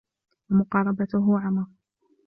وَمُقَارَبَتُهُ 0.49 1.39
عَمَى 1.39 1.65